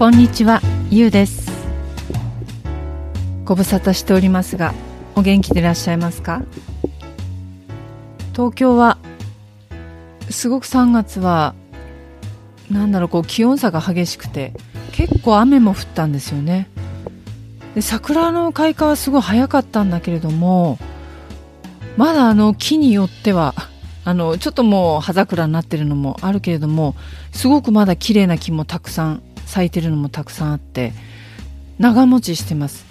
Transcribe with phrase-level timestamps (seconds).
[0.00, 1.52] こんにちは、ゆうです。
[3.44, 4.72] ご無沙汰しておりますが
[5.14, 6.42] お元気でいらっしゃいますか？
[8.32, 8.96] 東京は
[10.30, 11.54] すごく3月は
[12.70, 14.54] なんだろうこう気温差が激しくて
[14.92, 16.70] 結構雨も降ったんですよね。
[17.74, 20.78] で桜の開花はすごい早かったんだけれども
[21.98, 23.54] まだあの木によっては
[24.06, 26.94] あのちょっともう葉桜になってるのもあるけれども
[27.32, 30.92] すごくまだ綺麗な木もたくさん咲いてるのもたくさんあって
[31.78, 32.86] 長持ちしてます。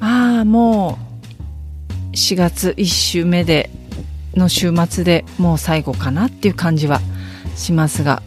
[0.00, 0.98] ああも
[2.12, 3.70] う4月1週目で
[4.34, 7.00] の週末でもう最後かなっていう感じは
[7.56, 8.22] しますが。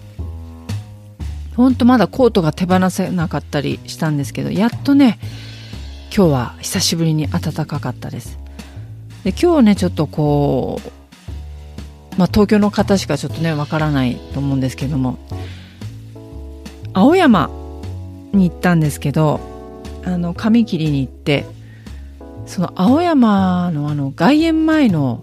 [1.56, 5.20] 本当まだコートが手放せなかったりしたんですけどやっとね
[6.16, 8.40] 今日は久しぶりに暖かかったです。
[9.24, 15.20] で今日はねちょっとこうまあ東京の方しかちょっとねわからないと思うんですけども
[16.94, 17.50] 青山
[18.34, 19.40] に行ったんですけど
[20.04, 21.46] あの髪切りに行って
[22.46, 25.22] その青山のあの外苑前の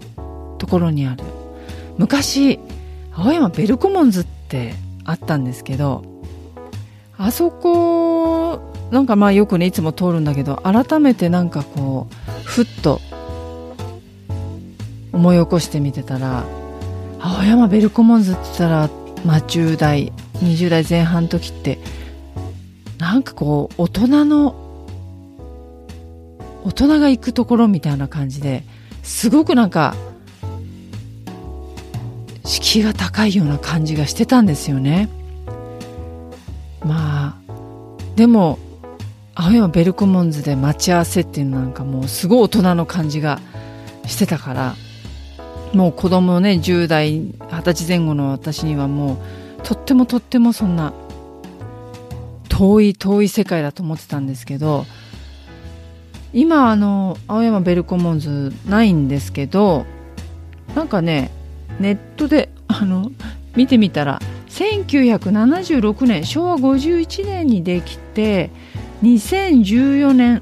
[0.57, 1.23] ところにある
[1.97, 2.59] 昔
[3.13, 6.03] 青山ベルコモンズってあったんですけど
[7.17, 13.01] あそこなんかまあよくねいつも通るんだけど改めてなんかこうふっと
[15.11, 16.45] 思い起こしてみてたら
[17.19, 18.89] 青山ベルコモンズって言ったら、
[19.25, 21.77] まあ、10代20代前半の時って
[23.09, 24.53] なんかこう大人の
[26.63, 28.63] 大人が行くところみたいな感じで
[29.01, 29.95] すごくなんか
[32.45, 35.09] 敷居が高いような感じがしてたんですよね。
[36.85, 37.35] まあ
[38.15, 38.59] でも
[39.33, 43.39] 青山ベルコモンズで待ち合わせっていうのなんかもうすごい大人の感じが
[44.05, 44.75] してたから
[45.73, 49.17] もう子供ね10代20歳前後の私にはもう
[49.63, 50.93] とってもとってもそんな
[52.59, 54.85] 遠い遠い世界だと思ってたんですけど
[56.33, 59.85] 今あの青山ベルコモンズないんですけど
[60.75, 61.31] なんかね
[61.79, 63.11] ネットであの
[63.55, 64.19] 見てみたら
[64.49, 68.51] 1976年昭和51年にできて
[69.03, 70.41] 2014年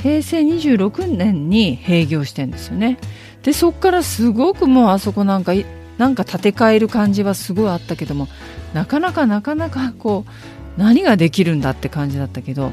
[0.00, 2.98] 平成26年に閉業してんですよね。
[3.42, 5.52] でそっからすごくもうあそこなんか
[5.96, 8.28] なんか建て替える感じはすごいあったけども
[8.74, 12.72] なかなかなかなかこう何ができるんだって感じだったけど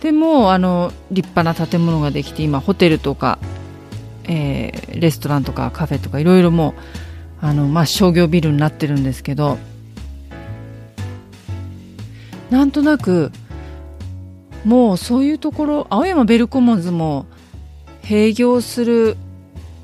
[0.00, 3.38] でもあの立派な建物ができて今ホテルとか、
[4.24, 6.74] えー、レストランとかカフェとかいろいろも
[7.42, 9.58] うあの、まあ、商業ビルになってるんですけど
[12.50, 13.30] なんとなく
[14.64, 17.26] もうそういうところ青山ベルコモンズも
[18.02, 19.16] 閉業する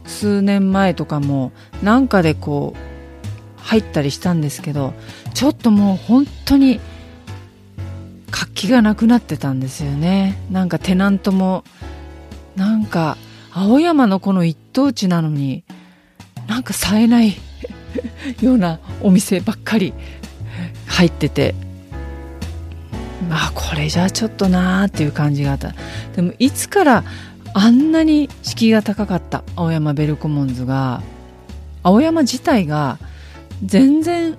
[0.06, 1.52] 数年前とかも
[1.82, 4.94] なんかでこう入ったりしたんですけど
[5.34, 6.80] ちょっともう本当に
[8.36, 10.36] 活気がなくなってたんですよね。
[10.50, 11.64] なんかテナントも
[12.54, 13.16] なんか
[13.50, 15.64] 青山のこの一等地なのに
[16.46, 17.34] なんか冴えない
[18.42, 19.94] ようなお店ばっかり
[20.86, 21.54] 入ってて。
[23.30, 25.74] まあこれじゃちょっとなーっていう感じがあった。
[26.14, 27.04] でもいつから
[27.54, 31.02] あんなに敷居が高かった青山ベルコモンズが
[31.82, 32.98] 青山自体が
[33.64, 34.36] 全然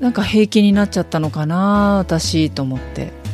[0.00, 3.26] なんか平気になっちゃったのかな私と思って。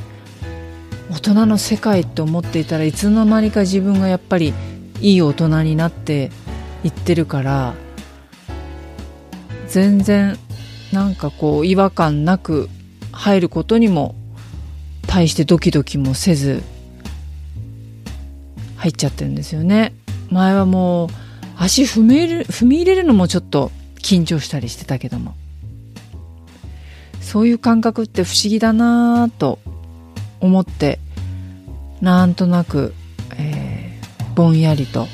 [1.13, 4.55] 大人の世界って思っていたらいつの間にか自分がやっぱり
[5.03, 6.31] いい大人になって
[6.85, 7.75] いってるから
[9.69, 10.39] 全然
[10.91, 12.71] なんかこう違和感なく
[13.13, 14.15] 入ることにも
[15.07, 16.63] 対してドキドキもせず
[18.77, 19.93] 入っちゃってるんですよね。
[20.31, 21.09] 前はもう
[21.59, 25.35] 足踏みる踏み入れるのもちょっと緊張したりしてたけども。
[27.23, 29.59] そういう感覚って不思議だなぁと
[30.41, 30.99] 思って
[32.03, 32.93] なんとなく、
[33.39, 35.07] えー、ぼんやりと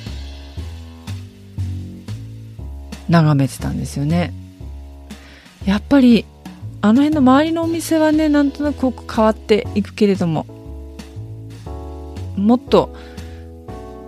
[3.08, 4.32] 眺めてたんですよね。
[5.64, 6.24] やっぱり
[6.80, 10.46] あの辺の周りのお店はねなんとなく変わっていくけれども
[12.36, 12.94] もっと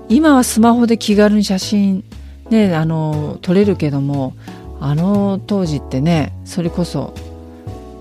[0.09, 2.05] 今はスマホで気軽に写真
[2.49, 4.35] ねあの撮れるけども
[4.81, 7.13] あの当時ってねそれこそ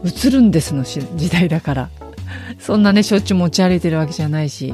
[0.06, 1.90] 映るんですの時代だから。
[2.60, 4.74] そんなねしょっちゅう持ち歩いてるわけじゃないし。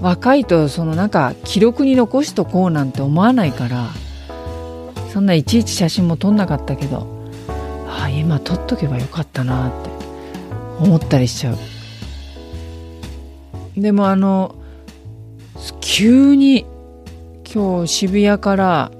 [0.00, 3.88] 若いとそのなんか記録に残しとこうなんて思わないから。
[5.12, 7.06] そんないちいち写真も撮んなかったけど。
[7.88, 9.90] ああ今撮っとけばよかったなって。
[10.80, 11.58] 思ったりしちゃう。
[13.76, 14.54] でもあの
[15.80, 16.66] 急に
[17.52, 18.90] 今日渋谷から、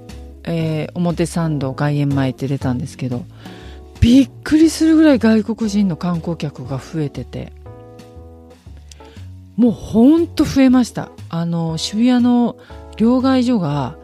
[0.43, 3.23] えー、表参道外苑前って出たんですけど。
[4.01, 7.53] びっくりするぐらい外国人の観光客が増えてて。
[9.55, 11.11] もうほんと増えました。
[11.29, 12.57] あの渋谷の
[12.97, 13.95] 両替所が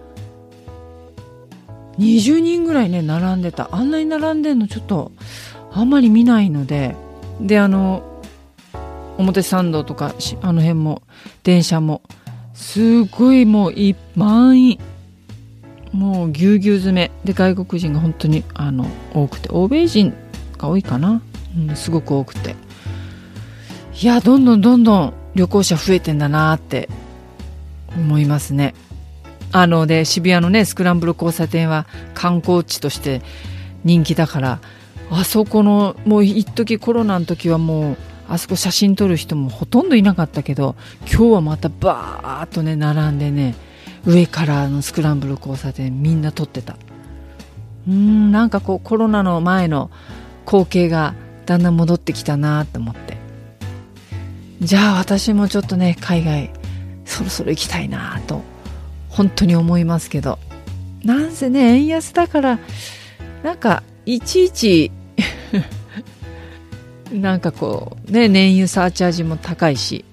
[1.98, 3.70] 20人ぐらいね並んでた。
[3.72, 5.12] あんなに並んでんのちょっと
[5.72, 6.96] あんまり見ないので。
[7.42, 8.04] であの
[9.18, 11.02] 表参道とかあの辺も
[11.44, 12.02] 電車も
[12.54, 13.74] すごいもう
[14.16, 14.80] 満員
[15.92, 17.12] もうぎゅうぎゅう詰め。
[17.24, 19.50] で外国人が本当にあの多くて。
[19.50, 20.14] 欧米人
[20.58, 21.22] が多いかな、
[21.58, 22.56] うん、すごく多くて。
[24.02, 26.90] いやどんどんどんどん旅行者増えてんだなって
[27.96, 28.74] 思いますね。
[29.52, 33.22] あので渋谷のねスクランブル交差点は観光地として
[33.84, 34.60] 人気だから
[35.10, 37.98] あそこのもう一時コロナの時はもう
[38.28, 43.56] あそこ写真撮る人もほとんどいなかったけど今日はまたバーッとね並んでね
[44.08, 46.78] 上からのスクランブル交差点みんな撮ってた。
[47.88, 49.92] うんなんかこうコロナの前の
[50.46, 51.14] 光景が
[51.46, 53.18] だんだん戻ってきたなと思って。
[54.62, 56.52] じゃあ私もちょっとね海外
[57.04, 58.42] そろそろ行きたいなと
[59.10, 60.40] 本当に思いますけど。
[61.04, 62.60] なんせね円安だから
[63.44, 64.92] なんかいちいち
[67.12, 70.06] なんかこうね燃油サーチャージも高いし。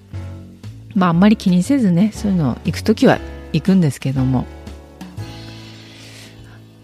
[0.95, 3.19] まああんまり気にせずねそういうの行く時は
[3.55, 4.45] 行くんですけども。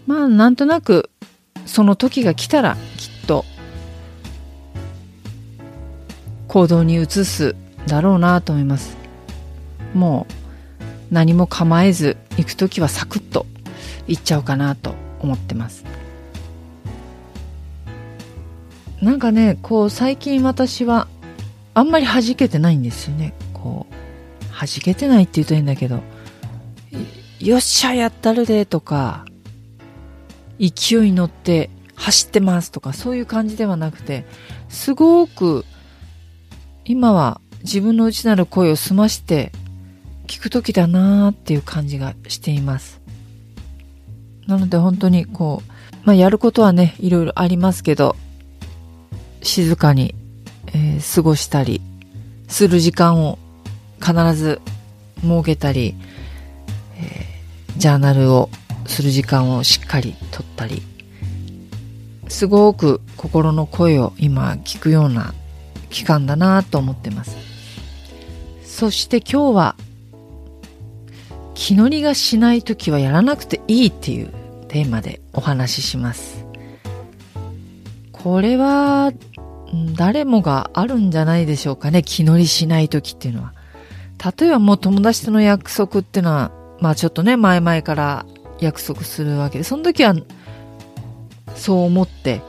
[0.06, 1.10] まあなんとなく
[1.66, 3.44] その時が来たらきっと
[6.48, 7.54] 行動に移す
[7.86, 8.96] だろうなと思います。
[9.94, 10.26] も
[11.10, 13.46] う何も構えず行く時はサクッと
[14.06, 15.84] 行っちゃおうかなと思ってます。
[19.02, 21.06] なんかねこう最近私は
[21.74, 23.34] あんまり弾けてないんですよね。
[23.52, 23.94] こう
[24.54, 26.02] 弾けてないって言うと変だけど
[27.42, 29.24] よっしゃやったるでとか、
[30.60, 34.24] 勢いに乗って走ってますとかそういう感じではなくて、
[34.68, 35.64] すごく
[36.84, 39.50] 今は自分の内なる声を澄まして
[40.28, 43.00] 聞く時だなーっていう感じがしています。
[44.46, 45.72] なので本当にこう、
[46.04, 48.14] まあやることはね、いろいろありますけど、
[49.42, 50.14] 静かに、
[50.68, 51.80] えー、過ごしたり
[52.46, 53.38] する時間を
[54.00, 54.60] 必ず
[55.20, 55.96] 設けたり、
[57.82, 58.48] ジャーナルを
[58.86, 60.82] する時間をしっかりとったり
[62.28, 65.34] すごく心の声を今聞くような
[65.90, 67.36] 期間だなと思ってます。
[68.64, 69.76] そして今日は
[71.54, 74.32] 気乗りがしない時はやらなくていいっていう
[74.68, 76.46] テーマでお話しします。
[78.12, 79.12] これは
[79.96, 83.52] 誰もがあるんじゃないでしょうかね気乗りしない時っていうのは。
[84.38, 88.26] 例えばもう友達との約束っていうのはまあちょっとね、前々から
[88.58, 90.16] 約束するわけで、その時は、
[91.54, 92.40] そう思って、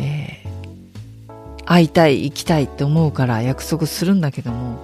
[0.00, 4.80] えー、会いたい、行きたいって思うから約束するんだけども、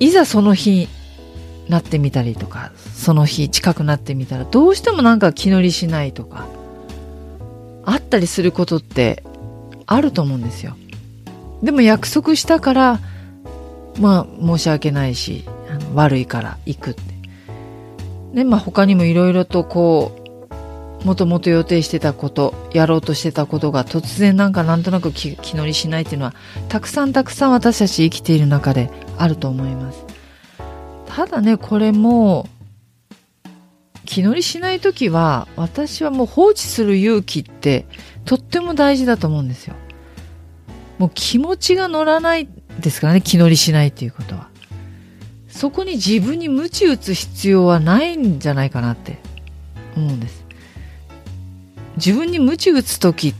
[0.00, 0.88] いざその日、
[1.68, 6.48] なってみたりとか、その日近くなってみたら、どうしてもなんか気乗りしないとか、
[7.84, 9.22] あったりすることって
[9.86, 10.76] あると思うんですよ。
[11.62, 13.00] でも約束したから、
[14.00, 17.11] まあ申し訳ないし、あの悪いから行くって。
[18.32, 26.34] ね、まあ他にもいろいろとこう、もともと予定してたこと、やろうとしてたことが突然なんかなんとなく気気乗りしないっていうのは、
[26.68, 30.04] たくさんたくさん私たち生きている中であると思います。
[31.06, 32.48] ただね、これも、
[34.04, 37.86] 気乗りしないときは、私はもう放置する勇気って
[38.24, 39.74] とっても大事だと思うんですよ。
[40.98, 42.48] もう気持ちが乗らない
[42.80, 44.51] ですからね、気乗りしないっていうことは。
[45.52, 49.18] そこに自分に鞭打つ必要はないんじゃないかなって
[49.94, 50.44] 思うんです。
[51.96, 53.34] 自分に鞭打つ時、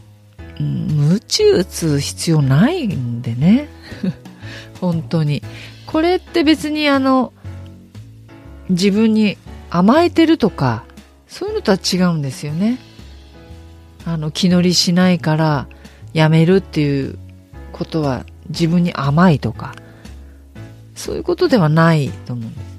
[0.61, 3.69] うん、鞭打つ必要ないんでね。
[4.79, 5.43] 本当に。
[5.87, 7.33] これって別にあの、
[8.69, 9.39] 自分に
[9.71, 10.85] 甘えてるとか、
[11.29, 12.79] そういうのとは違うんですよね。
[14.05, 15.67] あの、気乗りしないから
[16.13, 17.19] やめるっていう
[17.73, 19.75] ことは自分に甘いとか、
[20.95, 22.73] そういうことではないと思うんです。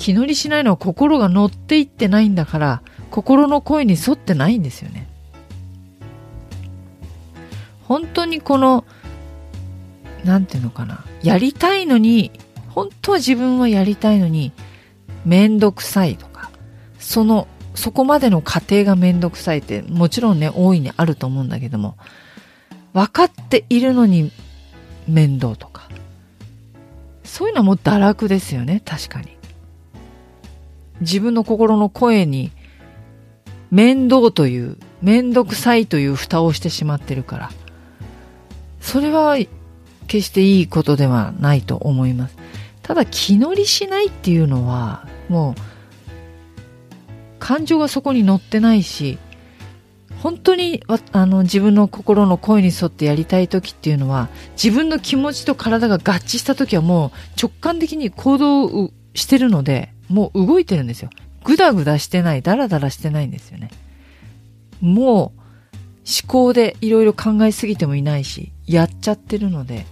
[0.00, 5.06] 気乗りしないのは心が乗っていってないんだから心の声に沿ってないんですよね
[7.82, 8.86] 本当にこの
[10.24, 12.32] なんていうのかなやりたいのに
[12.70, 14.52] 本当は自分はやりたいのに
[15.26, 16.50] めんどくさいとか
[16.98, 21.98] そのそこまでの過程がめんどくさいってもちろんね大いにあると思うんだけども
[22.94, 24.32] 分かっているのに
[25.06, 25.89] 面倒とか
[27.40, 28.82] そういうのはもう堕落ですよね。
[28.84, 29.28] 確かに。
[31.00, 32.52] 自分の心の声に
[33.70, 37.50] 面倒という面倒くさいという蓋をしてしまってるから。
[38.82, 39.38] それは
[40.06, 42.36] 決していいことではないと思います。
[42.82, 45.60] ただ気乗りしないっていうのはもう
[47.38, 49.16] 感情がそこに乗ってないし
[50.22, 57.10] 本当にあの自分の心の声に沿ってやりたい時っていうのは自分の気持ちと体が合致した時はもう
[57.40, 61.10] 直感的に行動してるのでもう動いてるんですよ。
[61.42, 63.70] ぐだぐだしてないダラダラしてないんですよね。
[64.80, 65.40] もう
[66.22, 69.86] 思考でいろいろ考えすぎてもいないしやっちゃってるので。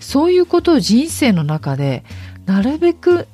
[0.00, 2.02] そういうことを人生の中で
[2.46, 3.28] なるべく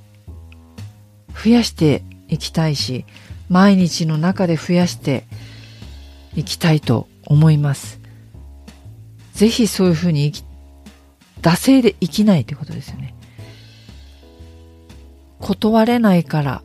[1.33, 3.07] 増やしていきたいし
[3.49, 5.25] 毎日の中で増やして
[6.35, 8.01] いきたいと思います。
[9.35, 10.45] ぜひそういうふうに生き、
[11.43, 13.15] 惰性で生きないということですよね。
[15.41, 16.63] 断れないから、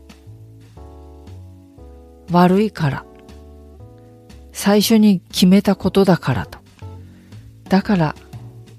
[2.32, 3.06] 悪いから、
[4.54, 6.60] 最初に決めたことだからと。
[7.68, 8.16] だから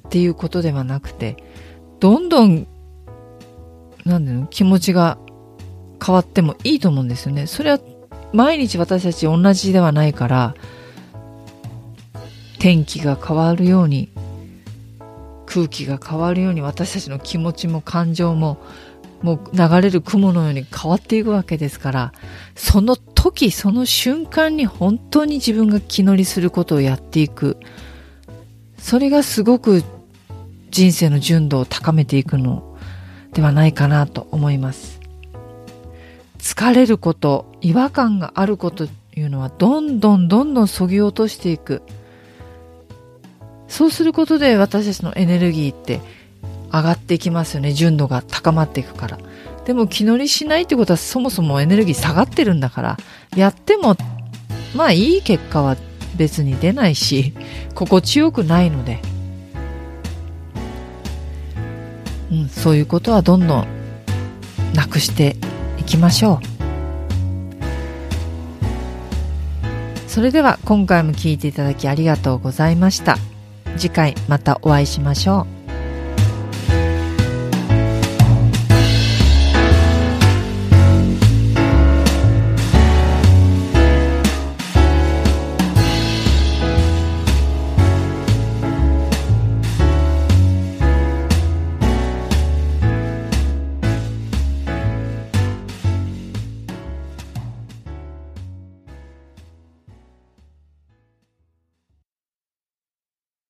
[0.06, 1.36] っていうことではなくて、
[2.00, 2.66] どんどん、
[4.04, 5.18] なんだろう、気持ちが
[6.04, 7.46] 変わってもいいと思うんですよね。
[7.46, 7.78] それは
[8.32, 10.54] 毎日私たち同じではないから
[12.58, 14.10] 天気が変わるように
[15.46, 18.58] 空気が変わるように私たちの気持ちも感情も
[19.20, 22.12] もう流れる雲のように変わっていくわけですから
[22.56, 27.56] その時その瞬間に本当に自分が気乗りすることをやっていく。
[28.82, 29.84] それがすごく
[30.70, 32.76] 人生の純度を高めていくの
[33.32, 35.01] ではないかなと思います。
[36.42, 41.82] 疲れること違和感があることというのはどんどんどんどんそぎ落としていく。
[43.68, 46.00] そうすることで私たちのエネルギーって
[46.70, 47.72] 上がっていきますよね。
[47.72, 49.18] 純度が高まっていくから。
[49.64, 52.96] でも気乗りしないってことはそもそもエネルギー下がってるんだから。
[53.36, 53.96] やっても
[54.74, 55.76] まあいい結果は
[56.16, 57.32] 別に出ないし
[57.74, 59.00] 心地よくないので、
[62.30, 63.66] うん、そういうことはどんどん
[64.74, 65.36] なくして
[65.82, 66.38] いきましょう。
[70.08, 73.16] それでは今回も聴いていただきありがとうございました。
[73.76, 75.61] 次回またお会いしましょう。